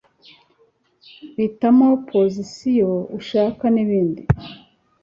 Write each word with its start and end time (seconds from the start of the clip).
hitamo 1.37 1.87
posisiyo 2.09 2.91
ushaka 3.17 3.63
n'ibindi 3.73 4.21